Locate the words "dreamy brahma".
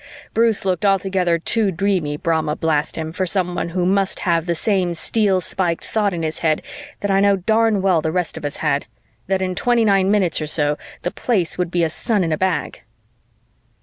1.69-2.55